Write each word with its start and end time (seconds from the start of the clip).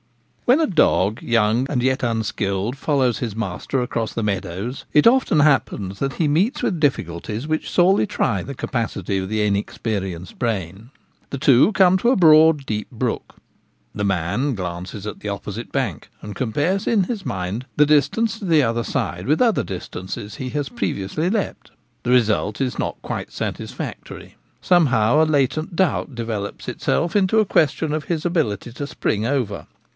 * 0.51 0.51
WHEN 0.51 0.59
a 0.59 0.65
dog, 0.67 1.21
young 1.21 1.65
and 1.69 1.81
yet 1.81 2.03
unskilled, 2.03 2.75
follows 2.75 3.19
his 3.19 3.35
master 3.37 3.81
across 3.81 4.11
the 4.13 4.23
meadows, 4.23 4.83
it 4.91 5.07
often 5.07 5.39
happens 5.41 5.99
that 5.99 6.13
he 6.13 6.27
meets 6.27 6.61
with 6.61 6.79
difficulties 6.79 7.47
which 7.47 7.69
sorely 7.69 8.05
try 8.05 8.43
the 8.43 8.55
capacity 8.55 9.19
of 9.19 9.29
the 9.29 9.45
inexperienced 9.45 10.37
brain. 10.37 10.89
The 11.29 11.37
two 11.37 11.71
come 11.71 11.97
to 11.99 12.09
a 12.09 12.17
broad 12.17 12.65
deep 12.65 12.89
brook. 12.91 13.35
The 13.95 14.03
man 14.03 14.55
glances 14.55 15.07
at 15.07 15.19
the 15.21 15.29
opposite 15.29 15.71
bank, 15.71 16.09
and 16.21 16.35
compares 16.35 16.85
in 16.87 17.03
his 17.03 17.25
mind 17.25 17.65
the 17.77 17.85
distance 17.85 18.39
to 18.39 18.45
the 18.45 18.63
other 18.63 18.83
side 18.83 19.27
with 19.27 19.41
other 19.41 19.63
distances 19.63 20.35
he 20.35 20.49
has 20.49 20.67
previously 20.67 21.29
leaped. 21.29 21.71
The 22.03 22.09
result 22.09 22.59
is 22.59 22.77
not 22.79 23.01
quite 23.03 23.31
satisfactory; 23.31 24.35
some 24.61 24.87
how 24.87 25.21
a 25.21 25.23
latent 25.23 25.75
doubt 25.77 26.13
develops 26.15 26.67
itself 26.67 27.15
into 27.15 27.39
a 27.39 27.45
question 27.45 27.93
of 27.93 28.05
his 28.05 28.25
ability 28.25 28.73
to 28.73 28.87
spring 28.87 29.25
over. 29.25 29.67